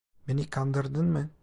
Beni 0.27 0.49
kandırdın 0.49 1.03
mı? 1.05 1.29